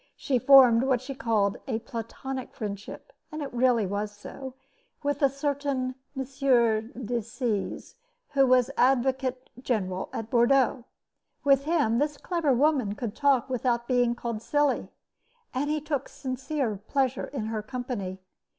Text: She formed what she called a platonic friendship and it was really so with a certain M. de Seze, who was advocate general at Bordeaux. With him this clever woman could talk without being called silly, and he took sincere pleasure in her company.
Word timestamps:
She 0.15 0.39
formed 0.39 0.81
what 0.81 0.99
she 0.99 1.13
called 1.13 1.57
a 1.67 1.77
platonic 1.77 2.55
friendship 2.55 3.13
and 3.31 3.43
it 3.43 3.53
was 3.53 3.59
really 3.61 4.07
so 4.07 4.55
with 5.03 5.21
a 5.21 5.29
certain 5.29 5.93
M. 6.17 6.23
de 6.23 7.21
Seze, 7.21 7.93
who 8.29 8.47
was 8.47 8.71
advocate 8.77 9.51
general 9.61 10.09
at 10.11 10.31
Bordeaux. 10.31 10.85
With 11.43 11.65
him 11.65 11.99
this 11.99 12.17
clever 12.17 12.51
woman 12.51 12.95
could 12.95 13.15
talk 13.15 13.47
without 13.47 13.87
being 13.87 14.15
called 14.15 14.41
silly, 14.41 14.89
and 15.53 15.69
he 15.69 15.79
took 15.79 16.09
sincere 16.09 16.77
pleasure 16.87 17.25
in 17.27 17.45
her 17.45 17.61
company. 17.61 18.21